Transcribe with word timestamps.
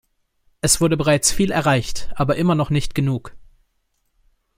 Es 0.61 0.81
wurde 0.81 0.97
bereits 0.97 1.31
viel 1.31 1.51
erreicht, 1.51 2.09
aber 2.15 2.35
immer 2.35 2.55
noch 2.55 2.71
nicht 2.71 2.95
genug. 2.95 3.35